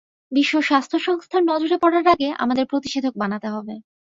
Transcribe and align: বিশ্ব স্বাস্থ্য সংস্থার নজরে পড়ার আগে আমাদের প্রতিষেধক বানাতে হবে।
বিশ্ব 0.31 0.53
স্বাস্থ্য 0.61 0.97
সংস্থার 0.99 1.43
নজরে 1.43 1.77
পড়ার 1.77 2.05
আগে 2.13 2.29
আমাদের 2.37 2.65
প্রতিষেধক 2.65 3.13
বানাতে 3.17 3.47
হবে। 3.47 3.73